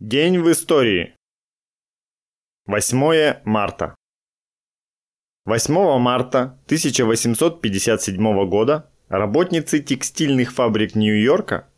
[0.00, 1.14] День в истории.
[2.64, 3.94] 8 марта.
[5.44, 11.68] 8 марта 1857 года работницы текстильных фабрик Нью-Йорка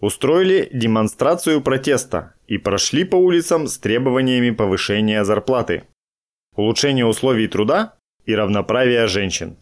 [0.00, 5.84] устроили демонстрацию протеста и прошли по улицам с требованиями повышения зарплаты,
[6.54, 7.96] улучшения условий труда
[8.26, 9.56] и равноправия женщин.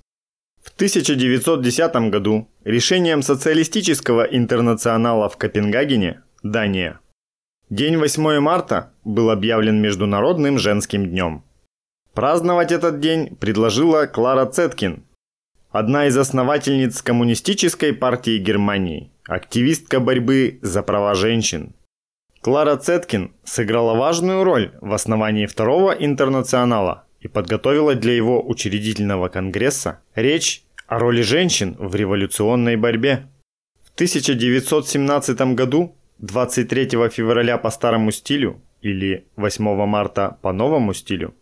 [0.60, 6.98] В 1910 году решением социалистического интернационала в Копенгагене, Дания,
[7.72, 11.42] День 8 марта был объявлен Международным женским днем.
[12.12, 15.04] Праздновать этот день предложила Клара Цеткин,
[15.70, 21.72] одна из основательниц Коммунистической партии Германии, активистка борьбы за права женщин.
[22.42, 30.00] Клара Цеткин сыграла важную роль в основании Второго интернационала и подготовила для его учредительного конгресса
[30.14, 33.30] речь о роли женщин в революционной борьбе.
[33.82, 41.34] В 1917 году 23 февраля по старому стилю или 8 марта по новому стилю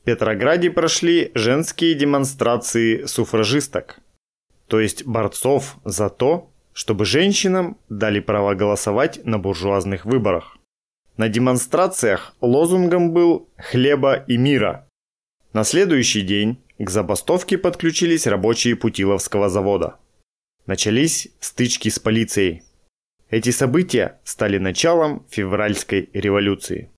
[0.00, 4.00] в Петрограде прошли женские демонстрации суфражисток,
[4.66, 10.58] то есть борцов за то, чтобы женщинам дали право голосовать на буржуазных выборах.
[11.16, 14.86] На демонстрациях лозунгом был «Хлеба и мира».
[15.52, 19.96] На следующий день к забастовке подключились рабочие Путиловского завода.
[20.66, 22.62] Начались стычки с полицией–
[23.30, 26.90] эти события стали началом февральской революции.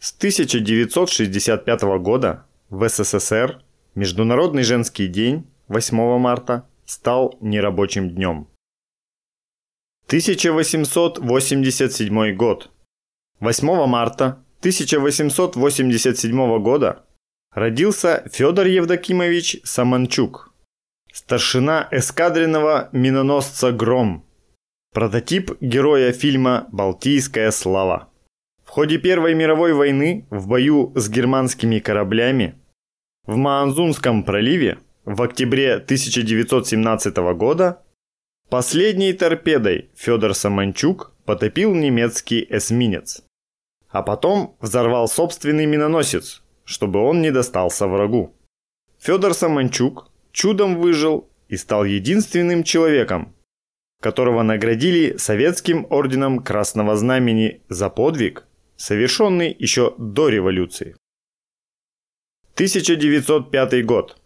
[0.00, 3.62] С 1965 года в СССР
[3.94, 8.48] Международный женский день 8 марта стал нерабочим днем.
[10.06, 12.70] 1887 год.
[13.40, 17.04] 8 марта 1887 года
[17.52, 20.54] родился Федор Евдокимович Саманчук,
[21.12, 24.23] старшина эскадренного миноносца «Гром»,
[24.94, 28.10] Прототип героя фильма «Балтийская слава».
[28.64, 32.54] В ходе Первой мировой войны в бою с германскими кораблями
[33.26, 37.82] в Маанзунском проливе в октябре 1917 года
[38.48, 43.24] последней торпедой Федор Саманчук потопил немецкий эсминец,
[43.88, 48.32] а потом взорвал собственный миноносец, чтобы он не достался врагу.
[49.00, 53.33] Федор Саманчук чудом выжил и стал единственным человеком,
[54.04, 58.44] которого наградили Советским орденом Красного Знамени за подвиг,
[58.76, 60.94] совершенный еще до революции.
[62.52, 64.18] 1905 год.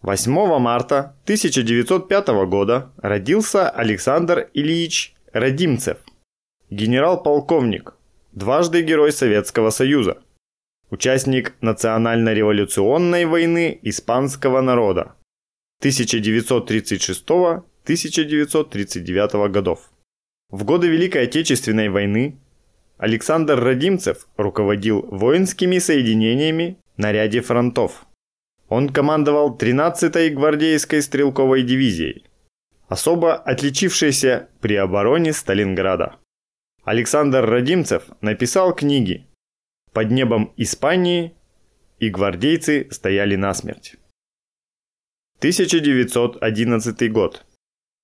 [0.00, 5.98] 8 марта 1905 года родился Александр Ильич Радимцев,
[6.70, 7.96] генерал-полковник,
[8.32, 10.22] дважды Герой Советского Союза,
[10.88, 15.16] участник национально-революционной войны испанского народа
[15.80, 17.28] 1936
[17.88, 19.90] 1939 годов.
[20.50, 22.38] В годы Великой Отечественной войны
[22.98, 28.04] Александр Родимцев руководил воинскими соединениями на ряде фронтов.
[28.68, 32.26] Он командовал 13-й гвардейской стрелковой дивизией,
[32.88, 36.16] особо отличившейся при обороне Сталинграда.
[36.84, 39.26] Александр Родимцев написал книги
[39.94, 41.32] «Под небом Испании»
[42.00, 43.96] и «Гвардейцы стояли насмерть».
[45.38, 47.46] 1911 год.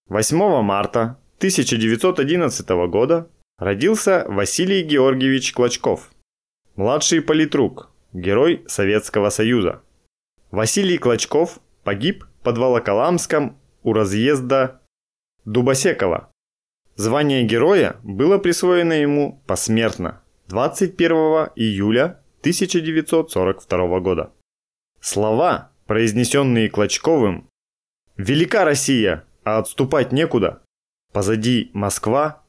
[0.08, 6.12] 8 марта 1911 года родился Василий Георгиевич Клочков,
[6.76, 9.80] младший политрук, герой Советского Союза.
[10.50, 14.82] Василий Клочков погиб под Волоколамском у разъезда
[15.46, 16.30] Дубосекова.
[16.96, 21.12] Звание героя было присвоено ему посмертно 21
[21.56, 24.32] июля 1942 года.
[25.00, 27.48] Слова, произнесенные Клочковым
[28.18, 29.24] «Велика Россия!
[29.44, 30.62] А отступать некуда.
[31.12, 32.42] Позади Москва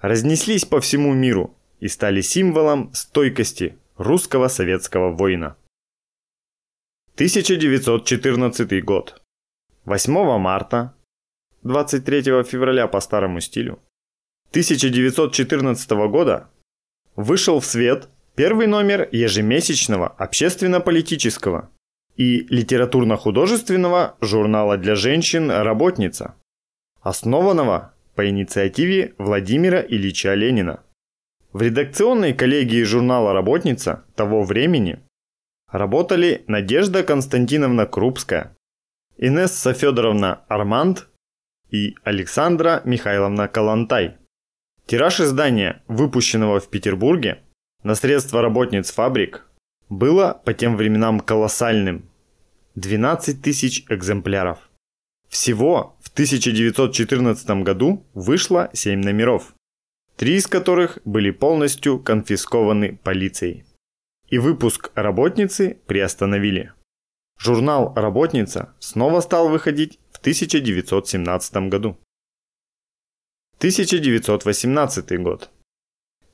[0.00, 5.56] разнеслись по всему миру и стали символом стойкости русского советского воина.
[7.14, 9.20] 1914 год.
[9.84, 10.94] 8 марта,
[11.62, 13.80] 23 февраля по старому стилю,
[14.50, 16.48] 1914 года
[17.16, 21.70] вышел в свет первый номер ежемесячного общественно-политического
[22.18, 26.34] и литературно-художественного журнала для женщин «Работница»,
[27.00, 30.82] основанного по инициативе Владимира Ильича Ленина.
[31.52, 34.98] В редакционной коллегии журнала «Работница» того времени
[35.70, 38.56] работали Надежда Константиновна Крупская,
[39.16, 41.06] Инесса Федоровна Арманд
[41.70, 44.16] и Александра Михайловна Калантай.
[44.86, 47.42] Тираж издания, выпущенного в Петербурге
[47.84, 49.44] на средства работниц фабрик,
[49.88, 52.07] было по тем временам колоссальным
[52.74, 54.70] 12 тысяч экземпляров.
[55.28, 59.54] Всего в 1914 году вышло 7 номеров.
[60.16, 63.64] три из которых были полностью конфискованы полицией.
[64.28, 66.72] И выпуск «Работницы» приостановили.
[67.38, 71.96] Журнал «Работница» снова стал выходить в 1917 году.
[73.58, 75.50] 1918 год.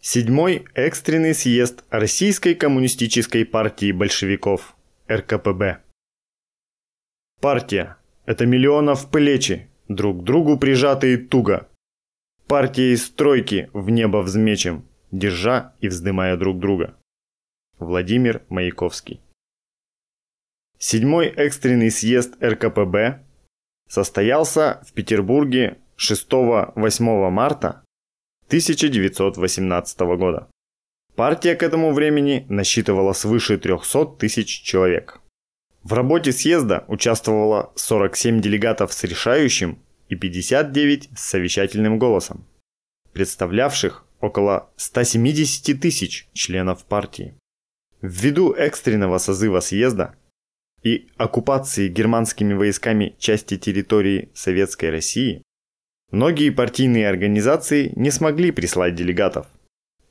[0.01, 4.77] Седьмой экстренный съезд Российской коммунистической партии большевиков
[5.11, 5.84] РКПБ.
[7.45, 11.69] Партия– это миллионов плечи, друг к другу прижатые туго.
[12.47, 16.97] Партия из стройки в небо взмечем, держа и вздымая друг друга.
[17.79, 19.21] Владимир Маяковский.
[20.79, 23.23] Седьмой экстренный съезд РКПБ
[23.91, 27.85] состоялся в Петербурге 6-8 марта
[28.47, 30.49] 1918 года.
[31.15, 35.21] Партия к этому времени насчитывала свыше 300 тысяч человек.
[35.85, 39.79] В работе съезда участвовало 47 делегатов с решающим
[40.09, 42.47] и 59 с совещательным голосом,
[43.13, 47.35] представлявших около 170 тысяч членов партии.
[48.01, 50.15] Ввиду экстренного созыва съезда
[50.83, 55.43] и оккупации германскими войсками части территории Советской России,
[56.11, 59.49] многие партийные организации не смогли прислать делегатов.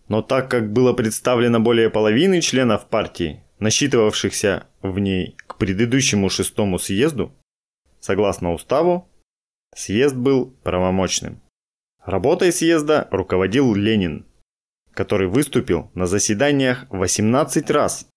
[0.08, 6.77] Но так как было представлено более половины членов партии, насчитывавшихся в ней к предыдущему шестому
[6.77, 7.33] съезду,
[8.00, 9.09] согласно уставу,
[9.75, 11.41] съезд был правомочным.
[12.06, 14.25] Работой съезда руководил Ленин,
[14.94, 18.07] который выступил на заседаниях 18 раз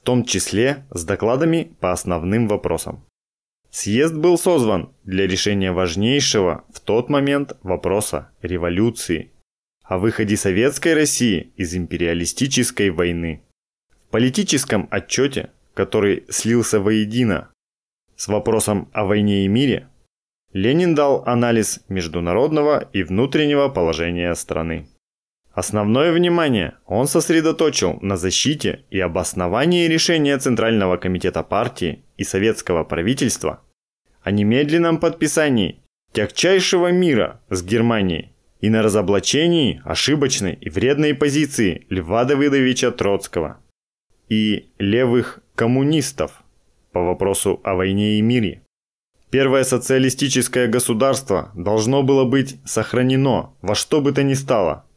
[0.00, 3.04] в том числе с докладами по основным вопросам.
[3.70, 9.30] Съезд был созван для решения важнейшего в тот момент вопроса революции,
[9.84, 13.42] о выходе Советской России из империалистической войны.
[13.90, 17.48] В политическом отчете, который слился воедино
[18.14, 19.88] с вопросом о войне и мире,
[20.52, 24.88] Ленин дал анализ международного и внутреннего положения страны.
[25.54, 33.62] Основное внимание он сосредоточил на защите и обосновании решения Центрального комитета партии и советского правительства
[34.22, 35.80] о немедленном подписании
[36.12, 43.56] тягчайшего мира с Германией и на разоблачении ошибочной и вредной позиции Льва Давыдовича Троцкого
[44.30, 46.42] и левых коммунистов
[46.92, 48.62] по вопросу о войне и мире.
[49.28, 54.86] Первое социалистическое государство должно было быть сохранено во что бы то ни стало–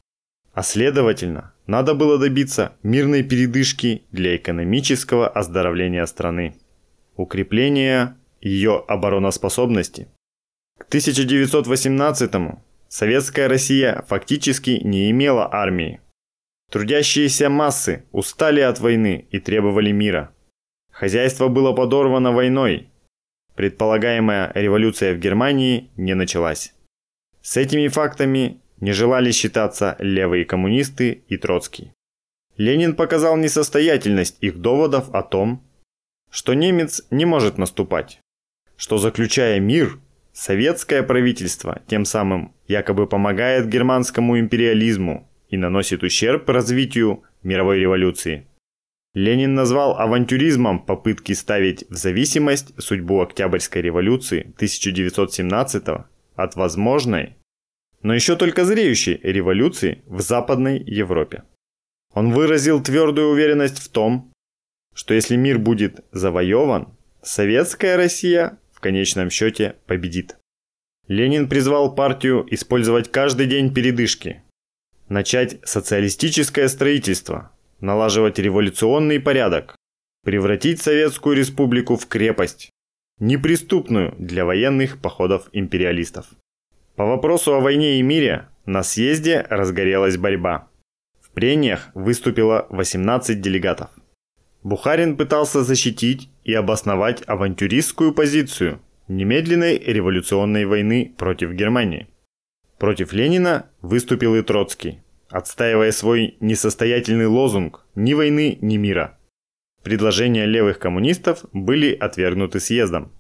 [0.54, 6.56] а следовательно, надо было добиться мирной передышки для экономического оздоровления страны,
[7.16, 10.10] укрепления ее обороноспособности.
[10.78, 16.02] К 1918-му Советская Россия фактически не имела армии.
[16.74, 20.34] Трудящиеся массы устали от войны и требовали мира.
[20.92, 22.90] Хозяйство было подорвано войной.
[23.54, 26.74] Предполагаемая революция в Германии не началась.
[27.44, 31.92] С этими фактами не желали считаться левые коммунисты и Троцкий.
[32.58, 35.62] Ленин показал несостоятельность их доводов о том,
[36.32, 38.20] что немец не может наступать,
[38.78, 40.00] что заключая мир,
[40.32, 48.48] советское правительство тем самым якобы помогает германскому империализму и наносит ущерб развитию мировой революции.
[49.14, 55.84] Ленин назвал авантюризмом попытки ставить в зависимость судьбу Октябрьской революции 1917
[56.36, 57.36] от возможной
[58.04, 61.44] но еще только зреющей революции в Западной Европе.
[62.14, 64.32] Он выразил твердую уверенность в том,
[64.94, 66.90] что если мир будет завоеван,
[67.22, 70.36] советская Россия в конечном счете победит.
[71.08, 74.43] Ленин призвал партию использовать каждый день передышки,
[75.14, 79.76] начать социалистическое строительство, налаживать революционный порядок,
[80.26, 82.72] превратить Советскую Республику в крепость,
[83.20, 86.26] неприступную для военных походов империалистов.
[86.96, 90.68] По вопросу о войне и мире на съезде разгорелась борьба.
[91.22, 93.90] В прениях выступило 18 делегатов.
[94.64, 102.08] Бухарин пытался защитить и обосновать авантюристскую позицию немедленной революционной войны против Германии.
[102.80, 105.03] Против Ленина выступил и Троцкий,
[105.34, 109.20] отстаивая свой несостоятельный лозунг «ни войны, ни мира».
[109.84, 113.12] Предложения левых коммунистов были отвергнуты съездом.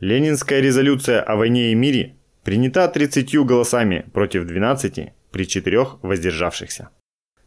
[0.00, 6.90] Ленинская резолюция о войне и мире Принята 30 голосами против 12 при 4 воздержавшихся.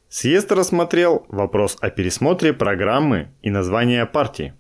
[0.08, 4.54] Съезд рассмотрел вопрос о пересмотре программы и названия партии.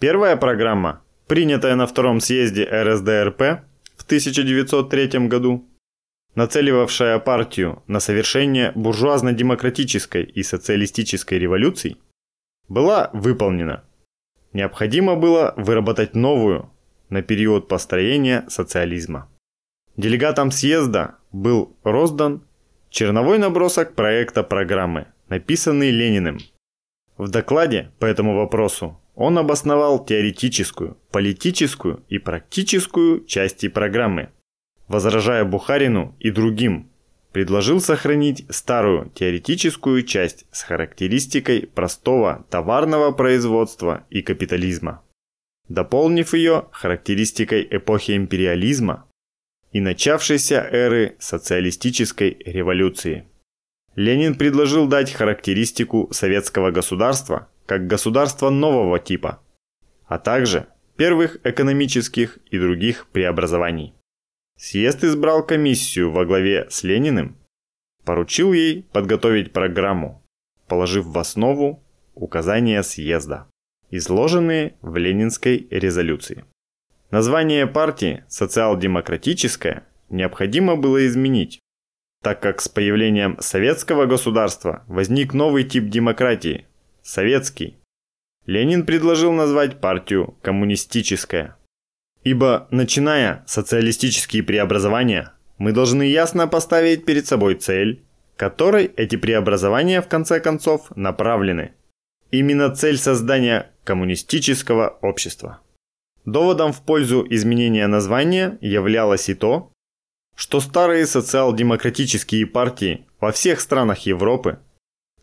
[0.00, 3.62] Первая программа, принятая на втором съезде РСДРП
[3.96, 5.68] в 1903 году,
[6.34, 11.96] нацеливавшая партию на совершение буржуазно-демократической и социалистической революций,
[12.68, 13.84] была выполнена.
[14.52, 16.70] Необходимо было выработать новую
[17.08, 19.28] на период построения социализма.
[19.96, 22.42] Делегатам съезда был роздан
[22.90, 26.38] Черновой набросок проекта программы, написанный Лениным.
[27.16, 34.30] В докладе по этому вопросу он обосновал теоретическую, политическую и практическую части программы,
[34.90, 36.90] возражая Бухарину и другим,
[37.30, 45.04] предложил сохранить старую теоретическую часть с характеристикой простого товарного производства и капитализма,
[45.68, 49.06] дополнив ее характеристикой эпохи империализма
[49.70, 53.28] и начавшейся эры социалистической революции.
[53.94, 59.40] Ленин предложил дать характеристику советского государства как государства нового типа,
[60.06, 60.66] а также
[60.96, 63.94] первых экономических и других преобразований.
[64.62, 67.38] Съезд избрал комиссию во главе с Лениным,
[68.04, 70.22] поручил ей подготовить программу,
[70.68, 71.82] положив в основу
[72.14, 73.46] указания съезда,
[73.90, 76.44] изложенные в Ленинской резолюции.
[77.10, 81.58] Название партии «Социал-демократическая» необходимо было изменить,
[82.22, 86.66] так как с появлением советского государства возник новый тип демократии–
[87.02, 87.78] советский.
[88.44, 91.56] Ленин предложил назвать партию «коммунистическая».
[92.22, 98.04] Ибо, начиная социалистические преобразования, мы должны ясно поставить перед собой цель,
[98.36, 101.72] которой эти преобразования в конце концов направлены.
[102.30, 105.60] Именно цель создания коммунистического общества.
[106.24, 109.72] Доводом в пользу изменения названия являлось и то,
[110.36, 114.58] что старые социал-демократические партии во всех странах Европы,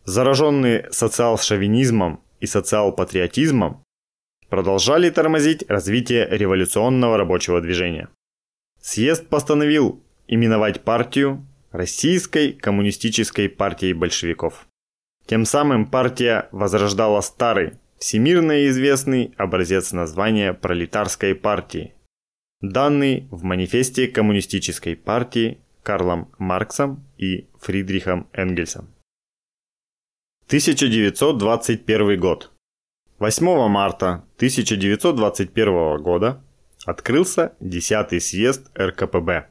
[0.04, 3.82] зараженные социал-шовинизмом и социал-патриотизмом,
[4.48, 8.08] продолжали тормозить развитие революционного рабочего движения.
[8.80, 14.66] Съезд постановил именовать партию Российской коммунистической партией большевиков.
[15.26, 21.92] Тем самым партия возрождала старый, всемирно известный образец названия пролетарской партии,
[22.60, 28.88] данный в манифесте коммунистической партии Карлом Марксом и Фридрихом Энгельсом.
[30.46, 32.50] 1921 год.
[33.18, 36.40] 8 марта 1921 года
[36.86, 39.48] открылся 10 съезд РКПБ,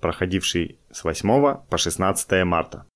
[0.00, 2.86] проходивший с 8 по 16 марта,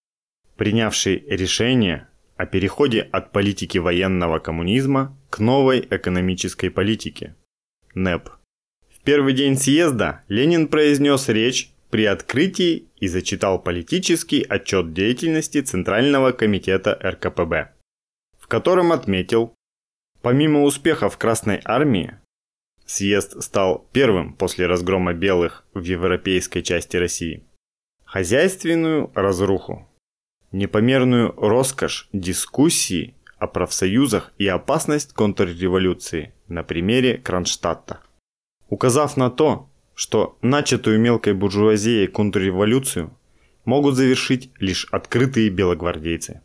[0.56, 7.34] принявший решение о переходе от политики военного коммунизма к новой экономической политике–
[7.94, 8.28] НЭП.
[8.88, 16.30] В первый день съезда Ленин произнес речь при открытии и зачитал политический отчет деятельности Центрального
[16.30, 17.72] комитета РКПБ,
[18.38, 19.55] в котором отметил,
[20.26, 22.16] помимо успехов Красной Армии,
[22.84, 27.44] съезд стал первым после разгрома белых в европейской части России,
[28.04, 29.88] хозяйственную разруху
[30.50, 38.00] непомерную роскошь дискуссии о профсоюзах и опасность контрреволюции на примере Кронштадта.
[38.68, 43.16] Указав на то, что начатую мелкой буржуазией контрреволюцию
[43.64, 46.42] могут завершить лишь открытые белогвардейцы.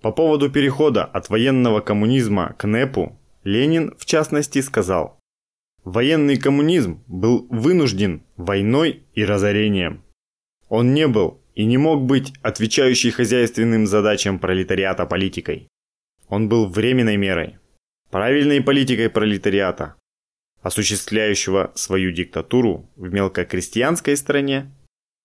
[0.00, 5.18] По поводу перехода от военного коммунизма к НЭПу Ленин в частности сказал
[5.84, 10.04] «Военный коммунизм был вынужден войной и разорением.
[10.68, 15.66] Он не был и не мог быть отвечающей хозяйственным задачам пролетариата политикой.
[16.28, 17.58] Он был временной мерой,
[18.10, 19.96] правильной политикой пролетариата,
[20.62, 24.70] осуществляющего свою диктатуру в мелкокрестьянской стране,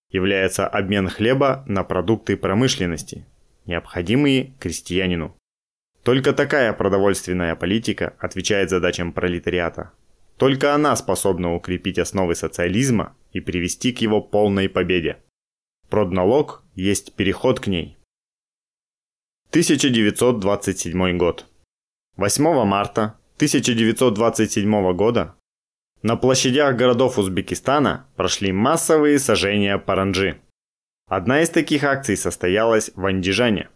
[0.10, 3.26] является обмен хлеба на продукты промышленности,
[3.66, 5.36] необходимые крестьянину.
[6.04, 9.92] Только такая продовольственная политика отвечает задачам пролетариата.
[10.38, 15.18] Только она способна укрепить основы социализма и привести к его полной победе.
[15.90, 17.98] Продналог есть переход к ней.
[19.52, 21.46] 1927 год.
[22.18, 25.36] 8 марта 1927 года
[26.04, 30.42] на площадях городов Узбекистана прошли массовые сожжения паранджи.
[31.08, 33.70] Одна из таких акций состоялась в Андижане.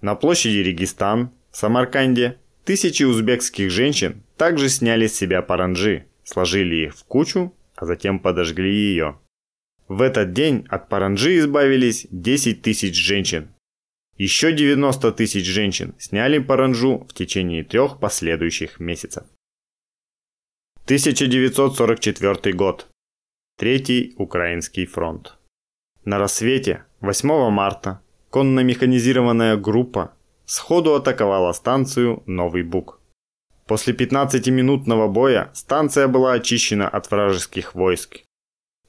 [0.00, 6.96] На площади Регистан, в Самарканде, тысячи узбекских женщин также сняли с себя паранджи, сложили их
[6.96, 9.18] в кучу, а затем подожгли ее.
[9.88, 13.54] В этот день от паранджи избавились 10 тысяч женщин.
[14.16, 19.24] Еще 90 тысяч женщин сняли паранджу в течение трех последующих месяцев.
[20.84, 22.88] 1944 год.
[23.58, 25.36] Третий Украинский фронт.
[26.04, 30.12] На рассвете 8 марта конно-механизированная группа
[30.44, 33.00] сходу атаковала станцию Новый Буг.
[33.66, 38.24] После 15-минутного боя станция была очищена от вражеских войск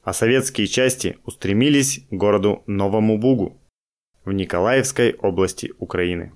[0.06, 3.60] а советские части устремились к городу Новому Бугу
[4.24, 6.32] в Николаевской области Украины.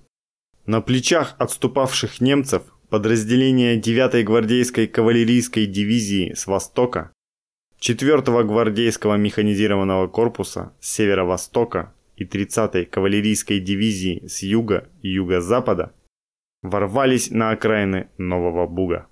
[0.67, 7.13] На плечах отступавших немцев подразделения 9-й гвардейской кавалерийской дивизии с востока,
[7.81, 15.93] 4-го гвардейского механизированного корпуса с северо-востока и 30-й кавалерийской дивизии с юга и юго-запада
[16.63, 19.07] ворвались на окраины Нового Буга.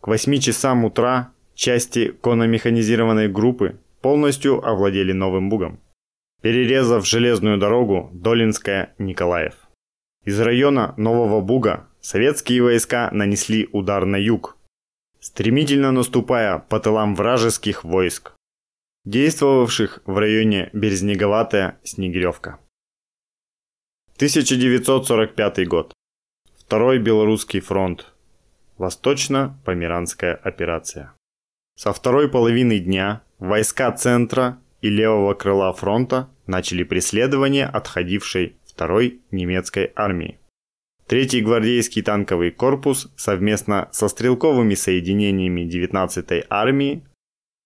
[0.00, 5.80] К 8 часам утра части конно-механизированной группы полностью овладели Новым Бугом,
[6.42, 9.54] перерезав железную дорогу Долинская-Николаев.
[10.24, 14.55] Из района Нового Буга советские войска нанесли удар на юг,
[15.26, 18.32] стремительно наступая по тылам вражеских войск,
[19.04, 22.60] действовавших в районе Березнеговатая Снегиревка.
[24.14, 25.92] 1945 год.
[26.56, 28.14] Второй Белорусский фронт.
[28.78, 31.12] Восточно-Померанская операция.
[31.76, 39.92] Со второй половины дня войска центра и левого крыла фронта начали преследование отходившей второй немецкой
[39.96, 40.38] армии.
[41.06, 47.06] Третий гвардейский танковый корпус совместно со стрелковыми соединениями 19-й армии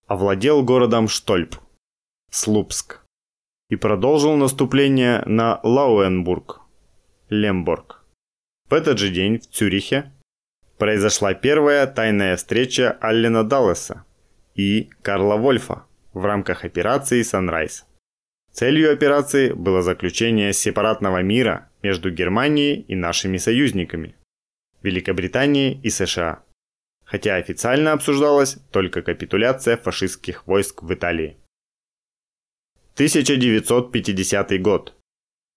[0.06, 1.56] овладел городом Штольп,
[2.30, 3.00] Слупск,
[3.70, 6.60] и продолжил наступление на Лауенбург,
[7.30, 8.04] Лемборг.
[8.68, 10.12] В этот же день в Цюрихе
[10.76, 14.04] произошла первая тайная встреча Аллена Даллеса
[14.54, 17.86] и Карла Вольфа в рамках операции «Санрайз».
[18.52, 24.14] Целью операции было заключение сепаратного мира между Германией и нашими союзниками–
[24.82, 26.42] Великобританией и США.
[27.04, 31.36] Хотя официально обсуждалась только капитуляция фашистских войск в Италии.
[32.94, 34.94] 1950 год.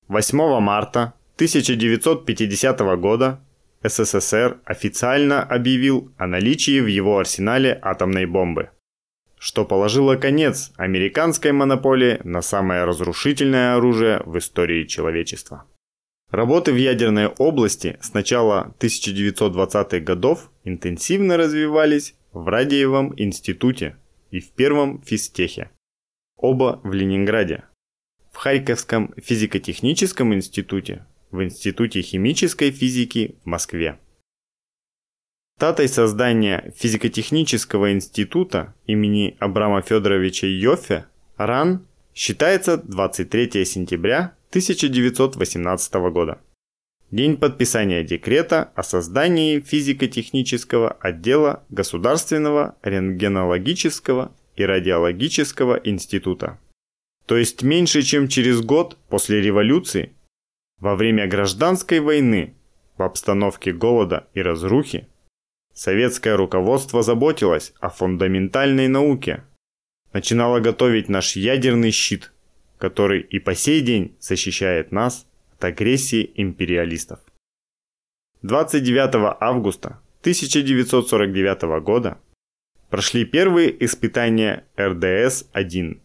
[0.07, 3.39] 8 марта 1950 года
[3.83, 8.69] СССР официально объявил о наличии в его арсенале атомной бомбы
[9.43, 15.65] что положило конец американской монополии на самое разрушительное оружие в истории человечества.
[16.33, 23.97] Работы в ядерной области с начала 1920-х годов интенсивно развивались в Радиевом институте
[24.31, 25.69] и в первом физтехе.
[26.35, 27.65] Оба в Ленинграде.
[28.31, 33.99] В Харьковском физико-техническом институте, в Институте химической физики в Москве.
[35.59, 41.05] Датой создания физико-технического института имени Абрама Федоровича Йоффе
[41.37, 46.39] РАН считается 23 сентября 1918 года.
[47.09, 56.59] День подписания декрета о создании физико-технического отдела Государственного рентгенологического и радиологического института.
[57.25, 60.13] То есть меньше чем через год после революции,
[60.79, 62.53] во время гражданской войны,
[62.95, 65.07] в обстановке голода и разрухи,
[65.73, 69.45] Советское руководство заботилось о фундаментальной науке.
[70.13, 72.32] Начинало готовить наш ядерный щит,
[72.83, 77.21] который и по сей день защищает нас от агрессии империалистов.
[78.41, 82.17] 29 августа 1949 года
[82.89, 86.01] прошли первые испытания РДС-1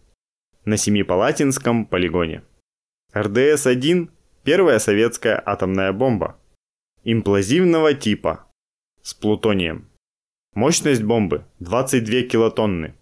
[0.67, 2.45] на Семипалатинском полигоне.
[3.12, 4.11] РДС-1–
[4.45, 6.38] первая советская атомная бомба
[7.03, 8.47] имплазивного типа–
[9.03, 9.91] с плутонием.
[10.55, 12.95] Мощность бомбы 22 килотонны.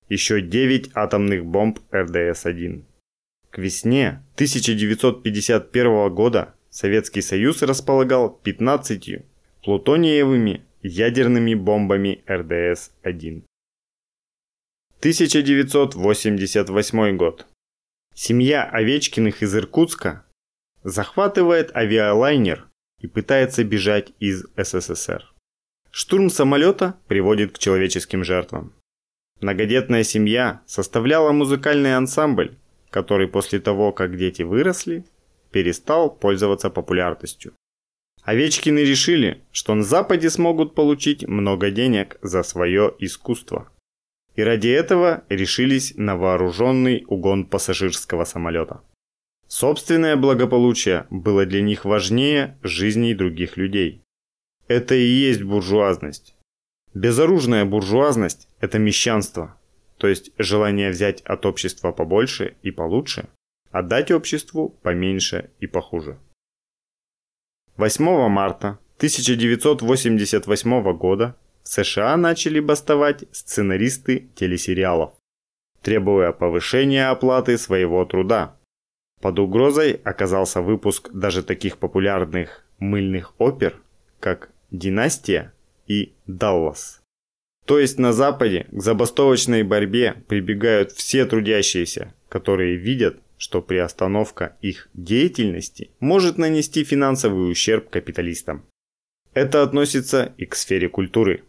[0.09, 2.85] еще 9 атомных бомб РДС-1.
[3.51, 9.25] К весне 1951 года Советский Союз располагал 15
[9.65, 13.43] плутониевыми ядерными бомбами РДС-1.
[15.01, 17.47] 1988 год.
[18.15, 20.25] Семья Овечкиных из Иркутска
[20.83, 22.67] захватывает авиалайнер
[23.01, 25.35] и пытается бежать из СССР.
[25.91, 28.73] Штурм самолета приводит к человеческим жертвам.
[29.41, 32.57] Многодетная семья составляла музыкальный ансамбль,
[32.91, 35.05] который после того, как дети выросли,
[35.51, 37.53] перестал пользоваться популярностью.
[38.23, 43.71] Овечкины решили, что на Западе смогут получить много денег за свое искусство.
[44.35, 48.81] И ради этого решились на вооруженный угон пассажирского самолета.
[49.49, 54.03] Собственное благополучие было для них важнее жизней других людей.
[54.67, 56.36] Это и есть буржуазность.
[56.97, 59.55] Безоружная буржуазность– это мещанство,
[59.99, 63.29] то есть желание взять от общества побольше и получше,
[63.71, 66.19] а дать обществу поменьше и похуже.
[67.77, 75.13] 8 марта 1988 года в США начали бастовать сценаристы телесериалов,
[75.83, 78.57] требуя повышения оплаты своего труда.
[79.21, 83.83] Под угрозой оказался выпуск даже таких популярных мыльных опер,
[84.19, 85.53] как «Династия»
[85.87, 87.03] и «Даллас».
[87.67, 94.89] То есть на Западе к забастовочной борьбе прибегают все трудящиеся, которые видят, что приостановка их
[94.95, 98.65] деятельности может нанести финансовый ущерб капиталистам.
[99.35, 101.45] Это относится и к сфере культуры.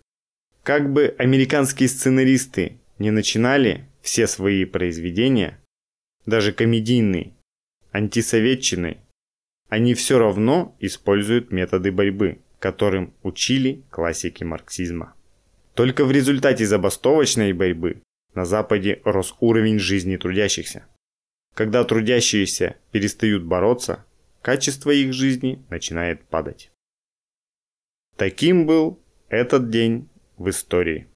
[0.63, 5.61] Как бы американские сценаристы не начинали все свои произведения,
[6.25, 7.33] даже комедийные,
[7.91, 8.97] антисоветчины,
[9.69, 15.13] они все равно используют методы борьбы, которым учили классики марксизма.
[15.73, 18.01] Только в результате забастовочной борьбы
[18.33, 20.85] на Западе рос уровень жизни трудящихся.
[21.53, 24.05] Когда трудящиеся перестают бороться,
[24.41, 26.71] качество их жизни начинает падать.
[28.15, 31.07] Таким был этот день в истории.